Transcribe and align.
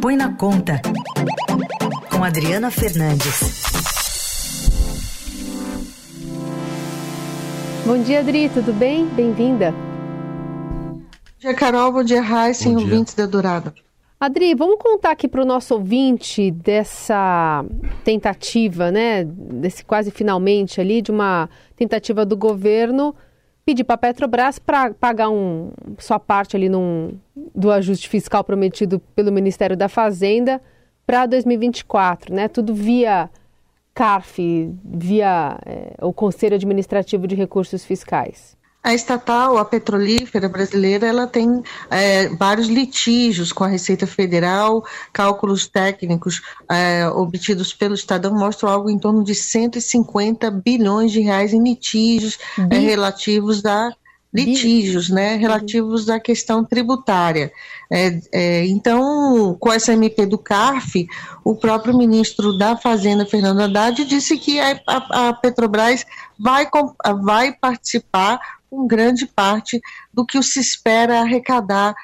Põe 0.00 0.16
na 0.16 0.32
Conta, 0.32 0.80
com 2.08 2.22
Adriana 2.22 2.70
Fernandes. 2.70 3.62
Bom 7.84 8.00
dia, 8.02 8.20
Adri, 8.20 8.48
tudo 8.48 8.72
bem? 8.72 9.06
Bem-vinda. 9.06 9.72
Bom 9.72 11.02
dia, 11.40 11.54
Carol. 11.54 11.90
Bom 11.90 12.04
dia, 12.04 12.22
Raíssa, 12.22 12.68
ouvintes 12.68 13.14
da 13.14 13.26
Dourada. 13.26 13.74
Adri, 14.20 14.54
vamos 14.54 14.78
contar 14.78 15.10
aqui 15.10 15.26
para 15.26 15.42
o 15.42 15.46
nosso 15.46 15.74
ouvinte 15.74 16.50
dessa 16.50 17.64
tentativa, 18.04 18.92
né, 18.92 19.24
desse 19.24 19.84
quase 19.84 20.12
finalmente 20.12 20.80
ali, 20.80 21.02
de 21.02 21.10
uma 21.10 21.48
tentativa 21.76 22.24
do 22.24 22.36
governo 22.36 23.14
pedir 23.68 23.84
para 23.84 23.96
a 23.96 23.98
Petrobras 23.98 24.58
para 24.58 24.94
pagar 24.94 25.28
um, 25.28 25.70
sua 25.98 26.18
parte 26.18 26.56
ali 26.56 26.70
num, 26.70 27.18
do 27.54 27.70
ajuste 27.70 28.08
fiscal 28.08 28.42
prometido 28.42 28.98
pelo 29.14 29.30
Ministério 29.30 29.76
da 29.76 29.90
Fazenda 29.90 30.58
para 31.06 31.26
2024, 31.26 32.34
né? 32.34 32.48
Tudo 32.48 32.74
via 32.74 33.28
CARF, 33.92 34.72
via 34.82 35.58
é, 35.66 35.92
o 36.00 36.14
Conselho 36.14 36.54
Administrativo 36.54 37.26
de 37.26 37.34
Recursos 37.34 37.84
Fiscais. 37.84 38.56
A 38.82 38.94
estatal, 38.94 39.58
a 39.58 39.64
petrolífera 39.64 40.48
brasileira, 40.48 41.06
ela 41.06 41.26
tem 41.26 41.62
é, 41.90 42.28
vários 42.28 42.68
litígios 42.68 43.52
com 43.52 43.64
a 43.64 43.68
Receita 43.68 44.06
Federal, 44.06 44.84
cálculos 45.12 45.66
técnicos 45.66 46.40
é, 46.70 47.06
obtidos 47.08 47.74
pelo 47.74 47.94
Estadão 47.94 48.32
mostram 48.34 48.70
algo 48.70 48.88
em 48.88 48.98
torno 48.98 49.24
de 49.24 49.34
150 49.34 50.50
bilhões 50.50 51.10
de 51.10 51.20
reais 51.20 51.52
em 51.52 51.62
litígios 51.62 52.38
é, 52.70 52.78
relativos 52.78 53.64
a 53.66 53.90
litígios, 54.32 55.08
né, 55.08 55.36
relativos 55.36 56.08
à 56.08 56.20
questão 56.20 56.64
tributária. 56.64 57.50
É, 57.90 58.20
é, 58.32 58.66
então, 58.66 59.56
com 59.58 59.72
essa 59.72 59.92
MP 59.94 60.26
do 60.26 60.36
CARF, 60.36 61.06
o 61.42 61.56
próprio 61.56 61.96
ministro 61.96 62.56
da 62.56 62.76
Fazenda, 62.76 63.24
Fernando 63.24 63.60
Haddad, 63.60 64.04
disse 64.04 64.36
que 64.36 64.60
a, 64.60 64.80
a, 64.86 65.28
a 65.28 65.32
Petrobras 65.32 66.04
vai, 66.38 66.68
vai 67.22 67.52
participar 67.54 68.38
com 68.70 68.86
grande 68.86 69.26
parte 69.26 69.80
do 70.12 70.24
que 70.24 70.42
se 70.42 70.60
espera 70.60 71.20
arrecadar 71.20 71.94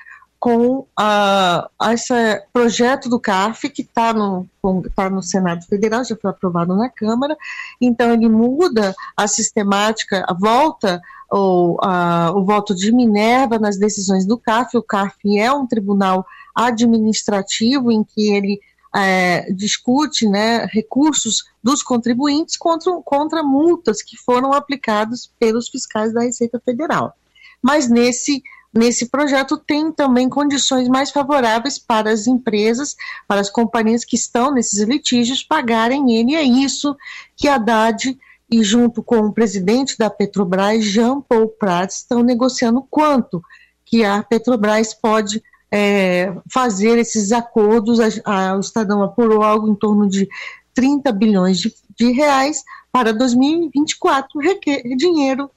com 0.45 0.87
a, 0.95 1.71
esse 1.93 2.13
projeto 2.53 3.09
do 3.09 3.19
CARF, 3.19 3.71
que 3.71 3.81
está 3.81 4.13
no, 4.13 4.47
tá 4.95 5.09
no 5.09 5.23
Senado 5.23 5.65
Federal, 5.65 6.05
já 6.05 6.15
foi 6.15 6.31
aprovado 6.31 6.77
na 6.77 6.91
Câmara, 6.91 7.35
então 7.81 8.13
ele 8.13 8.29
muda 8.29 8.95
a 9.17 9.27
sistemática, 9.27 10.23
volta 10.39 11.01
o, 11.33 11.79
a, 11.83 12.31
o 12.35 12.45
voto 12.45 12.75
de 12.75 12.93
Minerva 12.93 13.59
nas 13.59 13.79
decisões 13.79 14.27
do 14.27 14.37
CARF, 14.37 14.77
o 14.77 14.83
CARF 14.83 15.39
é 15.39 15.51
um 15.51 15.67
tribunal 15.67 16.27
administrativo 16.55 17.91
em 17.91 18.05
que 18.05 18.31
ele 18.31 18.61
é, 18.95 19.51
discute 19.53 20.29
né, 20.29 20.67
recursos 20.67 21.45
dos 21.63 21.83
contribuintes 21.83 22.57
contra, 22.57 22.93
contra 23.05 23.43
multas 23.43 24.03
que 24.03 24.17
foram 24.17 24.53
aplicadas 24.53 25.31
pelos 25.39 25.69
fiscais 25.69 26.13
da 26.13 26.23
Receita 26.23 26.61
Federal. 26.65 27.15
Mas 27.61 27.89
nesse 27.89 28.43
nesse 28.77 29.09
projeto 29.09 29.57
tem 29.57 29.93
também 29.93 30.29
condições 30.29 30.89
mais 30.89 31.13
favoráveis 31.13 31.79
para 31.79 32.11
as 32.11 32.27
empresas, 32.27 32.97
para 33.29 33.41
as 33.41 33.49
companhias 33.49 34.05
que 34.05 34.17
estão 34.17 34.53
nesses 34.53 34.81
litígios 34.81 35.45
pagarem 35.45 36.17
ele. 36.17 36.33
E 36.33 36.35
é 36.35 36.43
isso 36.43 36.97
que 37.37 37.47
a 37.47 37.55
Haddad 37.55 38.19
e 38.51 38.63
junto 38.65 39.01
com 39.01 39.19
o 39.19 39.33
presidente 39.33 39.97
da 39.97 40.11
Petrobras, 40.11 40.85
Jean 40.85 41.21
Paul 41.21 41.49
Prats, 41.49 41.99
estão 41.99 42.23
negociando 42.23 42.85
quanto 42.91 43.41
que 43.85 44.05
a 44.05 44.23
Petrobras 44.23 44.93
pode 44.93 45.41
é, 45.77 46.33
fazer 46.49 46.99
esses 46.99 47.33
acordos. 47.33 47.99
A, 47.99 48.07
a, 48.25 48.57
o 48.57 48.61
Estadão 48.61 49.03
apurou 49.03 49.43
algo 49.43 49.69
em 49.69 49.75
torno 49.75 50.09
de 50.09 50.29
30 50.73 51.11
bilhões 51.11 51.59
de, 51.59 51.75
de 51.99 52.13
reais 52.13 52.63
para 52.93 53.13
2024, 53.13 54.41
requer, 54.41 54.83
dinheiro 54.97 55.51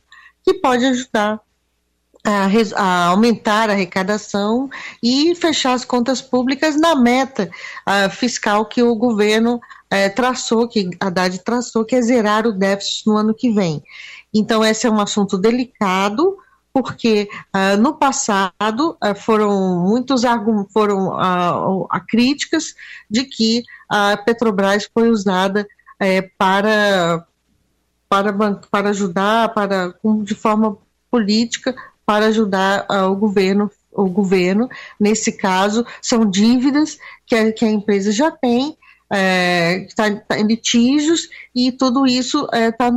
que 0.43 0.55
pode 0.55 0.83
ajudar 0.85 1.39
a, 2.23 2.47
a, 2.75 3.05
aumentar 3.09 3.69
a 3.69 3.73
arrecadação 3.73 4.67
e 5.03 5.35
fechar 5.35 5.73
as 5.73 5.85
contas 5.85 6.19
públicas 6.19 6.75
na 6.75 6.95
meta 6.95 7.51
fiscal 8.09 8.65
que 8.65 8.81
o 8.81 8.95
governo 8.95 9.61
é, 9.87 10.09
traçou, 10.09 10.67
que 10.67 10.89
a 10.99 11.07
Haddad 11.07 11.37
traçou, 11.43 11.85
que 11.85 11.95
é 11.95 12.01
zerar 12.01 12.47
o 12.47 12.51
déficit 12.51 13.05
no 13.05 13.15
ano 13.15 13.35
que 13.35 13.51
vem. 13.51 13.83
Então, 14.33 14.65
esse 14.65 14.87
é 14.87 14.89
um 14.89 14.99
assunto 14.99 15.37
delicado, 15.37 16.37
porque 16.81 17.27
uh, 17.55 17.75
no 17.81 17.95
passado 17.95 18.95
uh, 19.03 19.15
foram 19.15 19.83
muitos 19.83 20.21
foram 20.71 21.07
uh, 21.07 21.87
críticas 22.07 22.75
de 23.09 23.23
que 23.23 23.63
a 23.89 24.15
Petrobras 24.15 24.87
foi 24.93 25.09
usada 25.09 25.67
eh, 25.99 26.29
para, 26.37 27.25
para, 28.07 28.33
para 28.69 28.89
ajudar, 28.89 29.53
para, 29.55 29.95
de 30.23 30.35
forma 30.35 30.77
política, 31.09 31.73
para 32.05 32.27
ajudar 32.27 32.85
o 33.09 33.15
governo 33.15 33.71
o 33.91 34.07
governo, 34.07 34.69
nesse 34.99 35.31
caso, 35.31 35.83
são 36.03 36.29
dívidas 36.29 36.99
que 37.25 37.33
a, 37.33 37.51
que 37.51 37.65
a 37.65 37.71
empresa 37.71 38.11
já 38.11 38.29
tem, 38.29 38.77
está 39.09 40.07
é, 40.07 40.15
tá 40.27 40.37
em 40.37 40.45
litígios, 40.45 41.27
e 41.55 41.71
tudo 41.71 42.05
isso 42.05 42.43
está 42.45 42.57
é, 42.57 42.71
tá 42.71 42.91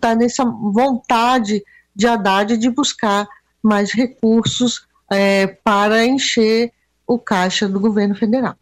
tá 0.00 0.14
nessa 0.14 0.44
vontade 0.44 1.64
de 1.98 2.06
Haddad 2.06 2.56
de 2.56 2.70
buscar 2.70 3.26
mais 3.60 3.92
recursos 3.92 4.86
é, 5.10 5.48
para 5.48 6.06
encher 6.06 6.70
o 7.04 7.18
caixa 7.18 7.68
do 7.68 7.80
governo 7.80 8.14
federal. 8.14 8.54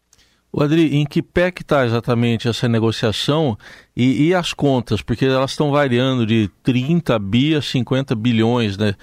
O 0.51 0.63
Adri, 0.63 0.97
em 0.97 1.05
que 1.05 1.21
pé 1.21 1.51
que 1.51 1.61
está 1.61 1.85
exatamente 1.85 2.49
essa 2.49 2.67
negociação 2.67 3.59
e, 3.95 4.29
e, 4.29 4.35
as 4.35 4.55
contas? 4.55 5.03
Porque 5.03 5.27
elas 5.27 5.51
estão 5.51 5.71
variando 5.71 6.25
de 6.25 6.51
30 6.63 7.19
bi 7.19 7.55
a 7.55 7.61
50 7.61 8.15
bilhões, 8.15 8.79
né? 8.79 8.95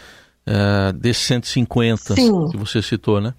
É, 0.46 0.92
desses 0.94 1.24
150 1.24 2.16
Sim. 2.16 2.50
que 2.50 2.58
você 2.58 2.82
citou, 2.82 3.22
né? 3.22 3.34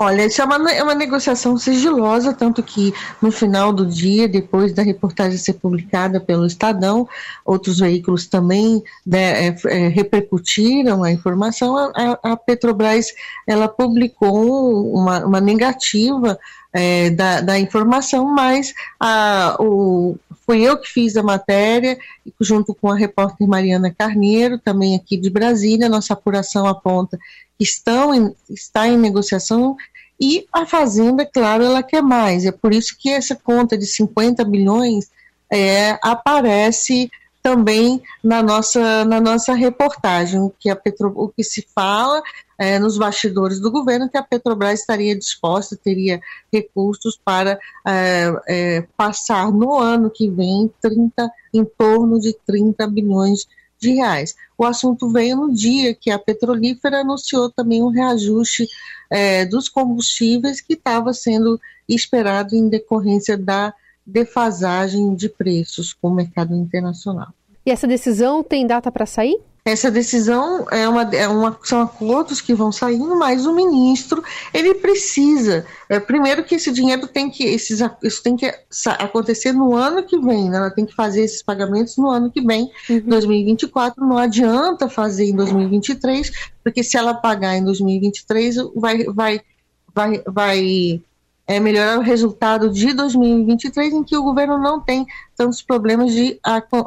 Olha, 0.00 0.26
isso 0.26 0.40
é 0.40 0.44
uma, 0.44 0.70
é 0.70 0.80
uma 0.80 0.94
negociação 0.94 1.56
sigilosa, 1.58 2.32
tanto 2.32 2.62
que 2.62 2.94
no 3.20 3.32
final 3.32 3.72
do 3.72 3.84
dia, 3.84 4.28
depois 4.28 4.72
da 4.72 4.80
reportagem 4.80 5.36
ser 5.36 5.54
publicada 5.54 6.20
pelo 6.20 6.46
Estadão, 6.46 7.08
outros 7.44 7.80
veículos 7.80 8.28
também 8.28 8.80
né, 9.04 9.48
é, 9.48 9.56
é, 9.66 9.88
repercutiram 9.88 11.02
a 11.02 11.10
informação. 11.10 11.76
A, 11.76 12.16
a, 12.22 12.36
Petrobras 12.36 13.08
ela 13.44 13.66
publicou 13.66 14.94
uma, 14.94 15.26
uma 15.26 15.40
negativa 15.40 16.38
é, 16.72 17.10
da, 17.10 17.40
da, 17.40 17.58
informação, 17.58 18.26
mas 18.34 18.74
a, 19.00 19.56
o, 19.58 20.16
foi 20.44 20.62
eu 20.62 20.78
que 20.78 20.88
fiz 20.88 21.16
a 21.16 21.22
matéria, 21.22 21.98
junto 22.40 22.74
com 22.74 22.90
a 22.90 22.96
repórter 22.96 23.46
Mariana 23.46 23.94
Carneiro, 23.96 24.58
também 24.58 24.94
aqui 24.96 25.16
de 25.16 25.30
Brasília. 25.30 25.88
Nossa 25.88 26.12
apuração 26.12 26.66
aponta 26.66 27.18
estão 27.58 28.14
em, 28.14 28.34
está 28.48 28.86
em 28.86 28.96
negociação 28.96 29.76
e 30.20 30.46
a 30.52 30.66
Fazenda, 30.66 31.24
claro, 31.24 31.64
ela 31.64 31.82
quer 31.82 32.02
mais. 32.02 32.44
É 32.44 32.52
por 32.52 32.72
isso 32.72 32.96
que 32.98 33.10
essa 33.10 33.36
conta 33.36 33.78
de 33.78 33.86
50 33.86 34.44
bilhões 34.44 35.08
é, 35.50 35.98
aparece 36.02 37.10
também 37.48 38.02
na 38.22 38.42
nossa, 38.42 39.06
na 39.06 39.22
nossa 39.22 39.54
reportagem, 39.54 40.38
o 40.38 40.50
que, 40.50 40.68
a 40.68 40.76
Petro, 40.76 41.10
o 41.16 41.28
que 41.28 41.42
se 41.42 41.66
fala 41.74 42.22
é, 42.58 42.78
nos 42.78 42.98
bastidores 42.98 43.58
do 43.58 43.70
governo 43.70 44.06
que 44.06 44.18
a 44.18 44.22
Petrobras 44.22 44.80
estaria 44.80 45.16
disposta, 45.16 45.74
teria 45.74 46.20
recursos 46.52 47.18
para 47.24 47.58
é, 47.86 48.32
é, 48.46 48.86
passar 48.98 49.50
no 49.50 49.78
ano 49.78 50.10
que 50.10 50.28
vem 50.28 50.70
30, 50.82 51.30
em 51.54 51.64
torno 51.64 52.20
de 52.20 52.36
30 52.46 52.86
bilhões 52.88 53.48
de 53.80 53.92
reais. 53.92 54.36
O 54.58 54.66
assunto 54.66 55.10
veio 55.10 55.36
no 55.36 55.50
dia 55.50 55.94
que 55.94 56.10
a 56.10 56.18
petrolífera 56.18 57.00
anunciou 57.00 57.50
também 57.50 57.82
um 57.82 57.88
reajuste 57.88 58.66
é, 59.08 59.46
dos 59.46 59.70
combustíveis 59.70 60.60
que 60.60 60.74
estava 60.74 61.14
sendo 61.14 61.58
esperado 61.88 62.54
em 62.54 62.68
decorrência 62.68 63.38
da 63.38 63.72
defasagem 64.04 65.14
de 65.14 65.30
preços 65.30 65.94
com 65.94 66.08
o 66.08 66.14
mercado 66.14 66.54
internacional. 66.54 67.32
E 67.68 67.70
essa 67.70 67.86
decisão 67.86 68.42
tem 68.42 68.66
data 68.66 68.90
para 68.90 69.04
sair? 69.04 69.38
Essa 69.62 69.90
decisão 69.90 70.66
é 70.70 70.88
uma, 70.88 71.02
é 71.14 71.28
uma, 71.28 71.54
são 71.62 71.82
acordos 71.82 72.40
que 72.40 72.54
vão 72.54 72.72
saindo, 72.72 73.14
mas 73.18 73.44
o 73.44 73.54
ministro 73.54 74.24
ele 74.54 74.72
precisa, 74.76 75.66
é, 75.86 76.00
primeiro 76.00 76.42
que 76.44 76.54
esse 76.54 76.72
dinheiro 76.72 77.06
tem 77.06 77.28
que 77.28 77.44
esses, 77.44 77.80
isso 78.02 78.22
tem 78.22 78.36
que 78.36 78.50
acontecer 78.98 79.52
no 79.52 79.76
ano 79.76 80.02
que 80.02 80.18
vem, 80.18 80.48
né? 80.48 80.56
ela 80.56 80.70
tem 80.70 80.86
que 80.86 80.94
fazer 80.94 81.24
esses 81.24 81.42
pagamentos 81.42 81.98
no 81.98 82.08
ano 82.08 82.30
que 82.30 82.40
vem, 82.40 82.70
uhum. 82.88 83.02
2024. 83.04 84.02
Não 84.02 84.16
adianta 84.16 84.88
fazer 84.88 85.26
em 85.26 85.36
2023, 85.36 86.32
porque 86.64 86.82
se 86.82 86.96
ela 86.96 87.12
pagar 87.12 87.54
em 87.54 87.64
2023 87.64 88.56
vai 88.74 89.04
vai 89.04 89.42
vai, 89.94 90.22
vai 90.26 91.02
é, 91.48 91.58
melhorar 91.58 91.98
o 91.98 92.02
resultado 92.02 92.70
de 92.70 92.92
2023, 92.92 93.94
em 93.94 94.04
que 94.04 94.14
o 94.14 94.22
governo 94.22 94.58
não 94.58 94.78
tem 94.78 95.06
tantos 95.34 95.62
problemas 95.62 96.12
de, 96.12 96.38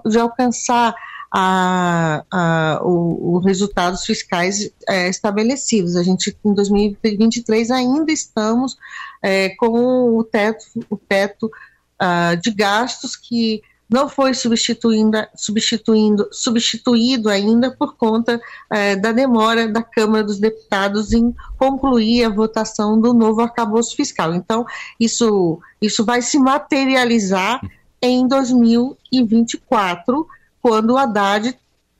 de 0.06 0.20
alcançar 0.20 0.94
a, 1.34 2.24
a, 2.30 2.82
os 2.84 3.44
resultados 3.44 4.06
fiscais 4.06 4.72
é, 4.88 5.10
estabelecidos. 5.10 5.96
A 5.96 6.04
gente, 6.04 6.38
em 6.46 6.54
2023, 6.54 7.72
ainda 7.72 8.12
estamos 8.12 8.78
é, 9.20 9.50
com 9.50 10.16
o 10.16 10.24
teto, 10.24 10.66
o 10.90 10.96
teto 10.96 11.48
uh, 11.48 12.38
de 12.40 12.52
gastos 12.52 13.16
que 13.16 13.64
não 13.92 14.08
foi 14.08 14.34
substituindo, 14.34 15.18
substituindo, 15.36 16.30
substituído 16.32 17.28
ainda 17.28 17.70
por 17.70 17.98
conta 17.98 18.40
é, 18.70 18.96
da 18.96 19.12
demora 19.12 19.68
da 19.68 19.84
Câmara 19.84 20.24
dos 20.24 20.40
Deputados 20.40 21.12
em 21.12 21.36
concluir 21.58 22.24
a 22.24 22.30
votação 22.30 23.00
do 23.00 23.14
novo 23.14 23.42
arcabouço 23.42 23.98
fiscal. 23.98 24.34
Então, 24.34 24.66
isso, 24.98 25.60
isso 25.82 26.06
vai 26.06 26.22
se 26.22 26.40
materializar 26.40 27.60
em 28.02 28.26
2024, 28.26 30.26
quando 30.62 30.92
o 30.92 30.98
Haddad 30.98 31.54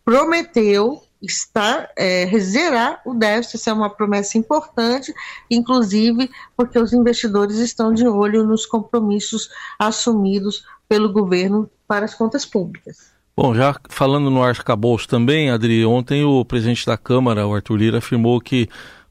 prometeu 0.06 1.04
está 1.22 1.88
é, 1.96 2.28
zerar 2.40 3.02
o 3.06 3.14
déficit, 3.14 3.58
essa 3.58 3.70
é 3.70 3.74
uma 3.74 3.90
promessa 3.90 4.38
importante, 4.38 5.14
inclusive 5.50 6.30
porque 6.58 6.80
os 6.80 6.94
investidores 6.94 7.58
estão 7.58 7.94
de 7.94 8.08
olho 8.08 8.44
nos 8.44 8.66
compromissos 8.66 9.50
assumidos 9.78 10.66
pelo 10.92 11.08
governo 11.08 11.70
para 11.88 12.04
as 12.04 12.14
contas 12.14 12.46
públicas. 12.46 13.14
Bom, 13.34 13.56
já 13.56 13.74
falando 13.88 14.30
no 14.30 14.44
arcabouço 14.44 15.08
também, 15.08 15.50
Adri, 15.50 15.86
ontem 15.86 16.22
o 16.26 16.44
presidente 16.44 16.86
da 16.86 16.98
Câmara, 16.98 17.48
o 17.48 17.56
Arthur 17.56 17.78
Lira, 17.78 17.98
afirmou 18.00 18.42
que 18.42 18.68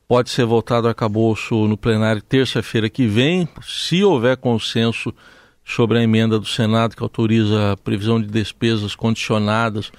pode 0.06 0.28
ser 0.28 0.44
votado 0.44 0.86
o 0.86 0.90
arcabouço 0.90 1.66
no 1.66 1.78
plenário 1.78 2.20
terça-feira 2.20 2.90
que 2.90 3.06
vem, 3.06 3.48
se 3.62 4.04
houver 4.04 4.36
consenso 4.36 5.10
sobre 5.64 5.96
a 5.96 6.02
emenda 6.02 6.38
do 6.38 6.44
Senado 6.44 6.94
que 6.94 7.02
autoriza 7.02 7.72
a 7.72 7.76
previsão 7.78 8.20
de 8.20 8.26
despesas 8.26 8.94
condicionadas 8.94 9.90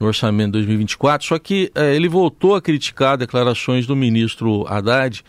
no 0.00 0.08
orçamento 0.08 0.46
de 0.46 0.58
2024. 0.66 1.24
Só 1.24 1.38
que 1.38 1.70
é, 1.72 1.94
ele 1.94 2.08
voltou 2.08 2.56
a 2.56 2.60
criticar 2.60 3.16
declarações 3.16 3.86
do 3.86 3.94
ministro 3.94 4.66
Haddad, 4.66 5.24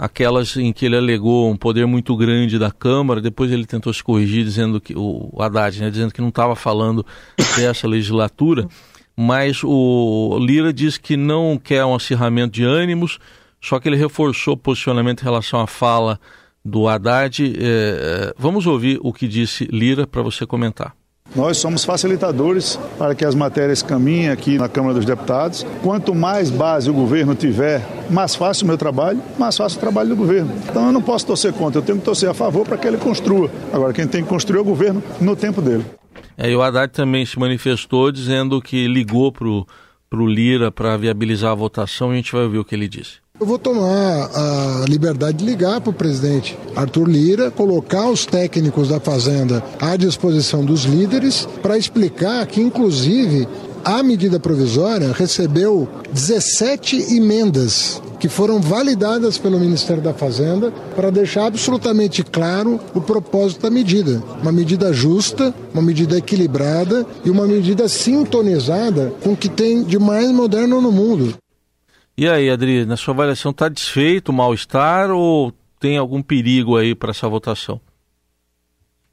aquelas 0.00 0.56
em 0.56 0.72
que 0.72 0.86
ele 0.86 0.96
alegou 0.96 1.50
um 1.50 1.56
poder 1.58 1.86
muito 1.86 2.16
grande 2.16 2.58
da 2.58 2.70
Câmara, 2.70 3.20
depois 3.20 3.52
ele 3.52 3.66
tentou 3.66 3.92
se 3.92 4.02
corrigir 4.02 4.42
dizendo 4.42 4.80
que 4.80 4.94
o 4.96 5.30
Haddad, 5.38 5.78
né, 5.78 5.90
dizendo 5.90 6.10
que 6.10 6.22
não 6.22 6.30
estava 6.30 6.56
falando 6.56 7.04
dessa 7.54 7.86
legislatura, 7.86 8.66
mas 9.14 9.60
o 9.62 10.38
Lira 10.40 10.72
disse 10.72 10.98
que 10.98 11.18
não 11.18 11.60
quer 11.62 11.84
um 11.84 11.94
acirramento 11.94 12.54
de 12.54 12.64
ânimos, 12.64 13.18
só 13.60 13.78
que 13.78 13.90
ele 13.90 13.96
reforçou 13.96 14.54
o 14.54 14.56
posicionamento 14.56 15.20
em 15.20 15.24
relação 15.24 15.60
à 15.60 15.66
fala 15.66 16.18
do 16.64 16.88
Haddad. 16.88 17.44
É, 17.44 17.50
é 17.60 18.34
vamos 18.38 18.66
ouvir 18.66 18.98
o 19.02 19.12
que 19.12 19.28
disse 19.28 19.68
Lira 19.70 20.06
para 20.06 20.22
você 20.22 20.46
comentar. 20.46 20.96
Nós 21.34 21.58
somos 21.58 21.84
facilitadores 21.84 22.78
para 22.98 23.14
que 23.14 23.24
as 23.24 23.36
matérias 23.36 23.82
caminhem 23.82 24.30
aqui 24.30 24.58
na 24.58 24.68
Câmara 24.68 24.94
dos 24.94 25.04
Deputados. 25.04 25.64
Quanto 25.82 26.12
mais 26.12 26.50
base 26.50 26.90
o 26.90 26.92
governo 26.92 27.36
tiver, 27.36 27.86
mais 28.10 28.34
fácil 28.34 28.64
o 28.64 28.66
meu 28.66 28.76
trabalho, 28.76 29.22
mais 29.38 29.56
fácil 29.56 29.78
o 29.78 29.80
trabalho 29.80 30.08
do 30.08 30.16
governo. 30.16 30.52
Então 30.68 30.86
eu 30.86 30.92
não 30.92 31.00
posso 31.00 31.26
torcer 31.26 31.52
contra, 31.52 31.80
eu 31.80 31.84
tenho 31.84 31.98
que 31.98 32.04
torcer 32.04 32.28
a 32.28 32.34
favor 32.34 32.66
para 32.66 32.76
que 32.76 32.86
ele 32.86 32.98
construa. 32.98 33.48
Agora, 33.72 33.92
quem 33.92 34.08
tem 34.08 34.24
que 34.24 34.28
construir 34.28 34.58
é 34.58 34.60
o 34.60 34.64
governo 34.64 35.02
no 35.20 35.36
tempo 35.36 35.62
dele. 35.62 35.84
É, 36.36 36.50
e 36.50 36.56
o 36.56 36.62
Haddad 36.62 36.92
também 36.92 37.24
se 37.24 37.38
manifestou 37.38 38.10
dizendo 38.10 38.60
que 38.60 38.88
ligou 38.88 39.30
para 39.30 39.46
o 39.46 40.26
Lira 40.26 40.72
para 40.72 40.96
viabilizar 40.96 41.52
a 41.52 41.54
votação 41.54 42.10
e 42.10 42.14
a 42.14 42.16
gente 42.16 42.32
vai 42.32 42.42
ouvir 42.42 42.58
o 42.58 42.64
que 42.64 42.74
ele 42.74 42.88
disse. 42.88 43.18
Eu 43.40 43.46
vou 43.46 43.58
tomar 43.58 44.30
a 44.34 44.84
liberdade 44.86 45.38
de 45.38 45.46
ligar 45.46 45.80
para 45.80 45.88
o 45.88 45.94
presidente 45.94 46.58
Arthur 46.76 47.08
Lira, 47.08 47.50
colocar 47.50 48.10
os 48.10 48.26
técnicos 48.26 48.90
da 48.90 49.00
Fazenda 49.00 49.64
à 49.80 49.96
disposição 49.96 50.62
dos 50.62 50.84
líderes 50.84 51.48
para 51.62 51.78
explicar 51.78 52.46
que, 52.46 52.60
inclusive, 52.60 53.48
a 53.82 54.02
medida 54.02 54.38
provisória 54.38 55.10
recebeu 55.14 55.88
17 56.12 57.16
emendas 57.16 58.02
que 58.18 58.28
foram 58.28 58.60
validadas 58.60 59.38
pelo 59.38 59.58
Ministério 59.58 60.02
da 60.02 60.12
Fazenda 60.12 60.70
para 60.94 61.08
deixar 61.08 61.46
absolutamente 61.46 62.22
claro 62.22 62.78
o 62.94 63.00
propósito 63.00 63.62
da 63.62 63.70
medida. 63.70 64.22
Uma 64.42 64.52
medida 64.52 64.92
justa, 64.92 65.54
uma 65.72 65.82
medida 65.82 66.18
equilibrada 66.18 67.06
e 67.24 67.30
uma 67.30 67.46
medida 67.46 67.88
sintonizada 67.88 69.14
com 69.24 69.32
o 69.32 69.36
que 69.36 69.48
tem 69.48 69.82
de 69.82 69.98
mais 69.98 70.30
moderno 70.30 70.78
no 70.82 70.92
mundo. 70.92 71.34
E 72.20 72.28
aí, 72.28 72.50
Adri, 72.50 72.84
na 72.84 72.98
sua 72.98 73.14
avaliação, 73.14 73.50
está 73.50 73.66
desfeito 73.66 74.30
o 74.30 74.34
mal-estar 74.34 75.10
ou 75.10 75.54
tem 75.80 75.96
algum 75.96 76.22
perigo 76.22 76.76
aí 76.76 76.94
para 76.94 77.12
essa 77.12 77.26
votação? 77.26 77.80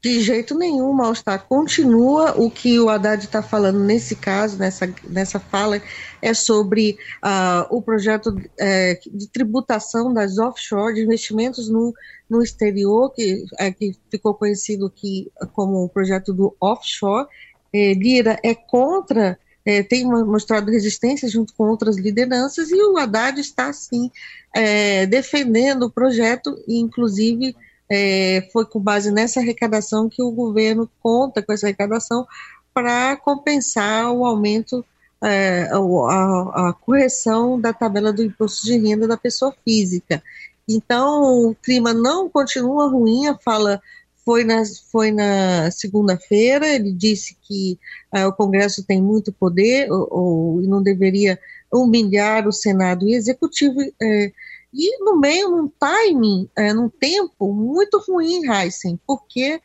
De 0.02 0.20
jeito 0.20 0.54
nenhum, 0.54 0.92
mal-estar 0.92 1.42
continua. 1.48 2.38
O 2.38 2.50
que 2.50 2.78
o 2.78 2.90
Haddad 2.90 3.24
está 3.24 3.42
falando 3.42 3.78
nesse 3.78 4.14
caso, 4.14 4.58
nessa, 4.58 4.94
nessa 5.08 5.40
fala, 5.40 5.80
é 6.20 6.34
sobre 6.34 6.98
uh, 7.24 7.74
o 7.74 7.80
projeto 7.80 8.38
é, 8.60 9.00
de 9.10 9.26
tributação 9.26 10.12
das 10.12 10.36
offshore, 10.36 10.96
de 10.96 11.00
investimentos 11.00 11.70
no, 11.70 11.94
no 12.28 12.42
exterior, 12.42 13.10
que, 13.14 13.46
é, 13.58 13.72
que 13.72 13.94
ficou 14.10 14.34
conhecido 14.34 14.84
aqui 14.84 15.32
como 15.54 15.82
o 15.82 15.88
projeto 15.88 16.34
do 16.34 16.54
offshore. 16.60 17.26
É, 17.72 17.94
Lira 17.94 18.38
é 18.44 18.54
contra 18.54 19.38
é, 19.68 19.82
tem 19.82 20.06
mostrado 20.06 20.70
resistência 20.70 21.28
junto 21.28 21.52
com 21.52 21.64
outras 21.64 21.98
lideranças, 21.98 22.70
e 22.70 22.82
o 22.82 22.96
Haddad 22.96 23.38
está, 23.38 23.70
sim, 23.70 24.10
é, 24.56 25.04
defendendo 25.04 25.82
o 25.82 25.90
projeto, 25.90 26.58
e 26.66 26.78
inclusive 26.78 27.54
é, 27.86 28.48
foi 28.50 28.64
com 28.64 28.80
base 28.80 29.10
nessa 29.10 29.40
arrecadação 29.40 30.08
que 30.08 30.22
o 30.22 30.30
governo 30.30 30.90
conta 31.02 31.42
com 31.42 31.52
essa 31.52 31.66
arrecadação 31.66 32.26
para 32.72 33.14
compensar 33.18 34.10
o 34.10 34.24
aumento, 34.24 34.82
é, 35.22 35.68
a, 35.70 36.68
a 36.68 36.72
correção 36.72 37.60
da 37.60 37.74
tabela 37.74 38.10
do 38.10 38.22
imposto 38.22 38.64
de 38.64 38.78
renda 38.78 39.06
da 39.06 39.18
pessoa 39.18 39.54
física. 39.66 40.22
Então, 40.66 41.50
o 41.50 41.54
clima 41.54 41.92
não 41.92 42.26
continua 42.30 42.88
ruim, 42.88 43.26
a 43.26 43.36
fala 43.36 43.82
foi 44.28 44.44
na, 44.44 44.62
foi 44.92 45.10
na 45.10 45.70
segunda-feira, 45.70 46.68
ele 46.68 46.92
disse 46.92 47.34
que 47.40 47.78
uh, 48.14 48.26
o 48.26 48.32
Congresso 48.34 48.84
tem 48.84 49.00
muito 49.00 49.32
poder 49.32 49.90
ou, 49.90 50.06
ou, 50.10 50.60
não 50.60 50.82
deveria 50.82 51.40
humilhar 51.72 52.46
o 52.46 52.52
Senado 52.52 53.08
e 53.08 53.14
Executivo, 53.14 53.80
uh, 53.80 54.32
e 54.70 55.02
no 55.02 55.18
meio, 55.18 55.48
num 55.48 55.72
timing, 55.80 56.46
uh, 56.58 56.74
num 56.74 56.90
tempo 56.90 57.54
muito 57.54 58.04
ruim, 58.06 58.42
Heisen, 58.46 59.00
porque 59.06 59.62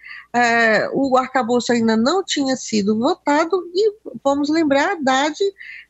o 0.94 1.18
arcabouço 1.18 1.74
ainda 1.74 1.98
não 1.98 2.24
tinha 2.24 2.56
sido 2.56 2.98
votado 2.98 3.70
e, 3.76 3.94
vamos 4.24 4.50
lembrar, 4.50 4.94
Haddad 4.94 5.38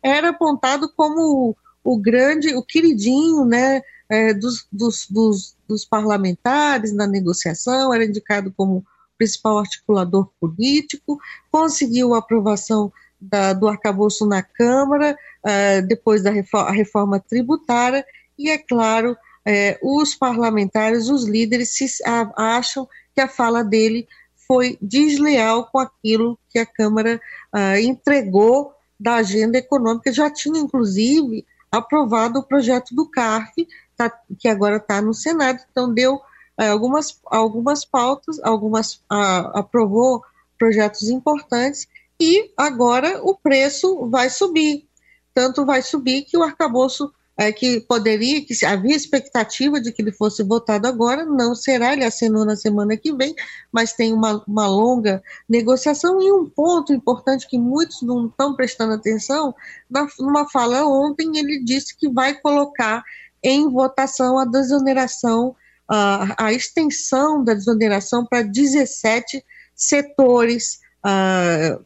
era 0.01 0.29
apontado 0.29 0.91
como 0.97 1.55
o 1.83 1.97
grande, 1.97 2.55
o 2.55 2.63
queridinho, 2.63 3.45
né, 3.45 3.83
dos, 4.33 4.67
dos, 4.71 5.07
dos 5.09 5.55
dos 5.73 5.85
parlamentares 5.85 6.93
na 6.93 7.07
negociação, 7.07 7.93
era 7.93 8.05
indicado 8.05 8.53
como 8.55 8.85
principal 9.17 9.59
articulador 9.59 10.29
político, 10.39 11.19
conseguiu 11.51 12.13
a 12.13 12.19
aprovação 12.19 12.91
da, 13.19 13.53
do 13.53 13.67
arcabouço 13.67 14.25
na 14.25 14.43
Câmara, 14.43 15.17
uh, 15.43 15.87
depois 15.87 16.21
da 16.21 16.29
reforma, 16.29 16.71
reforma, 16.71 17.19
tributária, 17.19 18.05
e, 18.37 18.49
é 18.49 18.57
claro, 18.57 19.13
uh, 19.13 19.99
os 19.99 20.15
parlamentares, 20.15 21.09
os 21.09 21.25
líderes, 21.25 21.75
se, 21.75 21.87
acham 22.35 22.87
que 23.13 23.21
a 23.21 23.27
fala 23.27 23.63
dele 23.63 24.07
foi 24.47 24.77
desleal 24.81 25.67
com 25.67 25.79
aquilo 25.79 26.37
que 26.49 26.59
a 26.59 26.65
Câmara 26.65 27.19
uh, 27.55 27.79
entregou 27.79 28.73
da 28.99 29.15
agenda 29.15 29.57
econômica, 29.57 30.11
já 30.11 30.29
tinha, 30.29 30.59
inclusive, 30.59 31.45
aprovado 31.71 32.39
o 32.39 32.43
projeto 32.43 32.93
do 32.93 33.09
CARF, 33.09 33.67
tá, 33.95 34.11
que 34.39 34.47
agora 34.47 34.77
está 34.77 35.01
no 35.01 35.13
Senado, 35.13 35.59
então 35.71 35.93
deu 35.93 36.19
é, 36.57 36.67
algumas, 36.67 37.19
algumas 37.25 37.85
pautas, 37.85 38.39
algumas 38.43 39.01
a, 39.09 39.59
aprovou 39.59 40.23
projetos 40.57 41.09
importantes 41.09 41.87
e 42.19 42.51
agora 42.55 43.19
o 43.23 43.35
preço 43.35 44.07
vai 44.09 44.29
subir. 44.29 44.87
Tanto 45.33 45.65
vai 45.65 45.81
subir 45.81 46.23
que 46.23 46.37
o 46.37 46.43
arcabouço 46.43 47.11
é, 47.35 47.51
que 47.51 47.79
poderia, 47.81 48.45
que 48.45 48.53
havia 48.65 48.95
expectativa 48.95 49.81
de 49.81 49.91
que 49.91 50.01
ele 50.01 50.11
fosse 50.11 50.43
votado 50.43 50.87
agora, 50.87 51.25
não 51.25 51.55
será, 51.55 51.93
ele 51.93 52.03
assinou 52.03 52.45
na 52.45 52.55
semana 52.55 52.95
que 52.95 53.11
vem, 53.11 53.33
mas 53.71 53.93
tem 53.93 54.13
uma, 54.13 54.43
uma 54.47 54.67
longa 54.67 55.23
negociação 55.49 56.21
e 56.21 56.31
um 56.31 56.47
ponto 56.47 56.93
importante 56.93 57.47
que 57.47 57.57
muitos 57.57 58.03
não 58.03 58.27
estão 58.27 58.55
prestando 58.55 58.93
atenção, 58.93 59.53
na, 59.89 60.07
numa 60.19 60.47
fala 60.47 60.85
ontem 60.85 61.37
ele 61.37 61.63
disse 61.63 61.97
que 61.97 62.07
vai 62.07 62.35
colocar 62.35 63.03
em 63.43 63.69
votação 63.69 64.37
a 64.39 64.45
desoneração, 64.45 65.55
a, 65.87 66.45
a 66.45 66.53
extensão 66.53 67.43
da 67.43 67.53
desoneração 67.53 68.25
para 68.25 68.41
17 68.41 69.43
setores, 69.75 70.79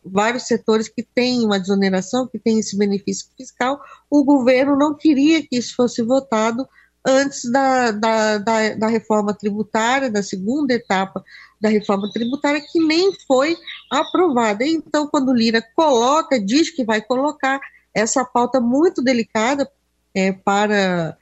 vários 0.05 0.43
setores 0.43 0.87
que 0.87 1.01
têm 1.01 1.43
uma 1.43 1.59
desoneração, 1.59 2.27
que 2.27 2.37
têm 2.37 2.59
esse 2.59 2.77
benefício 2.77 3.27
fiscal. 3.35 3.79
O 4.09 4.23
governo 4.23 4.77
não 4.77 4.95
queria 4.95 5.41
que 5.41 5.57
isso 5.57 5.75
fosse 5.75 6.03
votado 6.03 6.67
antes 7.05 7.49
da, 7.49 7.91
da, 7.91 8.37
da, 8.37 8.75
da 8.75 8.87
reforma 8.87 9.33
tributária, 9.33 10.11
da 10.11 10.21
segunda 10.21 10.73
etapa 10.73 11.23
da 11.59 11.69
reforma 11.69 12.11
tributária, 12.11 12.61
que 12.61 12.79
nem 12.79 13.11
foi 13.25 13.57
aprovada. 13.89 14.65
Então, 14.65 15.07
quando 15.07 15.33
Lira 15.33 15.63
coloca, 15.75 16.39
diz 16.39 16.69
que 16.69 16.83
vai 16.83 17.01
colocar 17.01 17.59
essa 17.93 18.23
pauta 18.23 18.59
muito 18.59 19.01
delicada 19.01 19.67
é, 20.13 20.31
para 20.31 21.17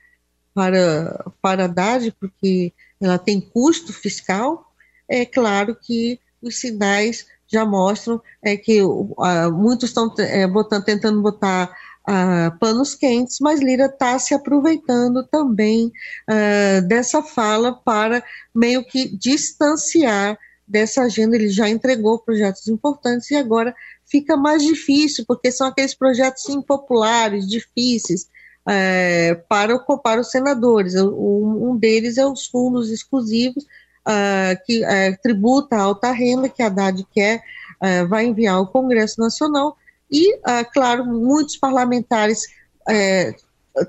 para, 0.55 1.25
para 1.41 1.65
Haddad, 1.65 2.15
porque 2.17 2.71
ela 2.99 3.19
tem 3.19 3.41
custo 3.41 3.91
fiscal, 3.91 4.71
é 5.07 5.25
claro 5.25 5.75
que 5.75 6.17
os 6.41 6.59
sinais 6.59 7.27
já 7.45 7.65
mostram 7.65 8.21
é, 8.41 8.55
que 8.55 8.81
uh, 8.81 9.51
muitos 9.53 9.89
estão 9.89 10.11
é, 10.17 10.47
botando, 10.47 10.85
tentando 10.85 11.21
botar 11.21 11.69
uh, 12.07 12.57
panos 12.57 12.95
quentes, 12.95 13.37
mas 13.41 13.59
Lira 13.59 13.85
está 13.87 14.17
se 14.17 14.33
aproveitando 14.33 15.27
também 15.27 15.91
uh, 16.29 16.87
dessa 16.87 17.21
fala 17.21 17.73
para 17.73 18.23
meio 18.53 18.83
que 18.83 19.09
distanciar 19.17 20.39
dessa 20.65 21.03
agenda. 21.03 21.35
Ele 21.35 21.49
já 21.49 21.69
entregou 21.69 22.19
projetos 22.19 22.67
importantes 22.69 23.29
e 23.29 23.35
agora 23.35 23.75
fica 24.05 24.37
mais 24.37 24.63
difícil, 24.63 25.25
porque 25.27 25.51
são 25.51 25.67
aqueles 25.67 25.93
projetos 25.93 26.47
impopulares, 26.47 27.47
difíceis, 27.47 28.27
é, 28.67 29.35
para, 29.47 29.77
para 29.79 30.21
os 30.21 30.31
senadores. 30.31 30.95
Um 30.95 31.77
deles 31.77 32.17
é 32.17 32.25
os 32.25 32.47
fundos 32.47 32.89
exclusivos, 32.89 33.65
uh, 34.05 34.65
que 34.65 34.83
uh, 34.83 35.17
tributa 35.21 35.75
a 35.75 35.81
alta 35.81 36.11
renda, 36.11 36.47
que 36.47 36.61
a 36.61 36.67
Haddad 36.67 37.05
quer, 37.11 37.41
uh, 37.81 38.07
vai 38.07 38.25
enviar 38.25 38.55
ao 38.55 38.67
Congresso 38.67 39.19
Nacional, 39.19 39.75
e, 40.11 40.39
claro, 40.71 41.03
muitos 41.03 41.57
parlamentares 41.57 42.43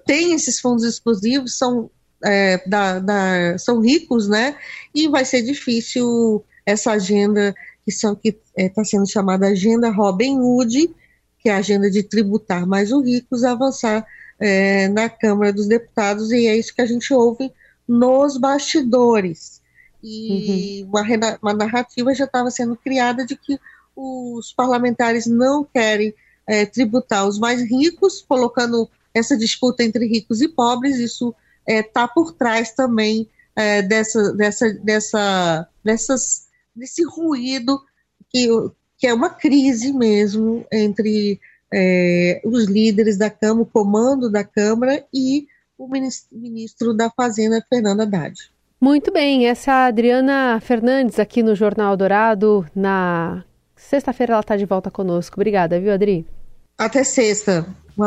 têm 0.07 0.33
esses 0.33 0.59
fundos 0.59 0.83
exclusivos, 0.83 1.59
são, 1.59 1.91
da, 2.67 2.99
da, 2.99 3.59
são 3.59 3.81
ricos, 3.81 4.27
né, 4.27 4.57
e 4.95 5.09
vai 5.09 5.27
ser 5.27 5.43
difícil 5.43 6.43
essa 6.65 6.93
agenda 6.93 7.55
que 7.85 7.91
está 7.91 8.17
que, 8.17 8.33
tá 8.75 8.83
sendo 8.83 9.09
chamada 9.09 9.49
Agenda 9.49 9.91
Robin 9.91 10.41
Hood, 10.41 10.91
que 11.39 11.51
é 11.51 11.53
a 11.53 11.59
agenda 11.59 11.91
de 11.91 12.03
tributar 12.03 12.67
mais 12.67 12.91
os 12.91 13.05
ricos, 13.05 13.45
avançar 13.45 14.05
é, 14.39 14.89
na 14.89 15.09
Câmara 15.09 15.53
dos 15.53 15.67
Deputados, 15.67 16.31
e 16.31 16.47
é 16.47 16.57
isso 16.57 16.75
que 16.75 16.83
a 16.83 16.87
gente 16.87 17.13
ouve 17.13 17.53
nos 17.89 18.37
bastidores. 18.37 19.63
E 20.03 20.83
uhum. 20.83 20.91
uma, 20.91 21.39
uma 21.43 21.55
narrativa 21.55 22.15
já 22.15 22.25
estava 22.25 22.51
sendo 22.51 22.77
criada 22.77 23.25
de 23.25 23.37
que 23.37 23.59
os 23.95 24.53
parlamentares 24.53 25.27
não 25.27 25.65
querem 25.65 26.15
é, 26.47 26.67
tributar 26.67 27.27
os 27.27 27.39
mais 27.39 27.63
ricos, 27.63 28.25
colocando 28.29 28.89
essa 29.15 29.37
disputa 29.37 29.83
entre 29.83 30.07
ricos 30.07 30.43
e 30.43 30.49
pobres, 30.49 30.99
isso 30.99 31.35
está 31.67 31.73
é, 31.73 31.83
tá 31.83 32.07
por 32.07 32.33
trás 32.33 32.73
também 32.73 33.29
é, 33.57 33.81
dessa, 33.83 34.33
dessa, 34.35 34.73
dessa, 34.75 35.69
dessas, 35.83 36.49
desse 36.75 37.03
ruído 37.05 37.81
que, 38.29 38.47
que 38.99 39.07
é 39.07 39.15
uma 39.15 39.31
crise 39.31 39.93
mesmo 39.93 40.67
entre 40.71 41.41
é, 41.73 42.41
os 42.45 42.65
líderes 42.65 43.19
da 43.19 43.31
Câmara, 43.31 43.63
o 43.63 43.67
comando 43.67 44.31
da 44.31 44.45
Câmara 44.45 45.05
e 45.13 45.47
o 45.79 45.89
ministro 46.33 46.95
da 46.95 47.11
Fazenda, 47.11 47.65
Fernando 47.69 48.01
Haddad. 48.01 48.35
Muito 48.81 49.13
bem, 49.13 49.47
essa 49.47 49.71
é 49.71 49.75
a 49.75 49.87
Adriana 49.87 50.61
Fernandes 50.61 51.19
aqui 51.19 51.43
no 51.43 51.55
Jornal 51.55 51.97
Dourado. 51.97 52.67
Na 52.75 53.45
sexta-feira 53.75 54.35
ela 54.35 54.41
está 54.41 54.57
de 54.57 54.65
volta 54.65 54.91
conosco. 54.91 55.37
Obrigada, 55.37 55.81
viu, 55.81 55.93
Adri? 55.93 56.27
Até 56.79 57.03
sexta. 57.03 57.67
Um 57.99 58.05